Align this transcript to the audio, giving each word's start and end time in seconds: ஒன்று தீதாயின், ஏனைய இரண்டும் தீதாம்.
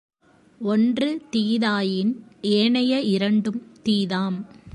ஒன்று 0.61 1.21
தீதாயின், 1.31 2.11
ஏனைய 2.41 3.01
இரண்டும் 3.01 3.61
தீதாம். 3.83 4.45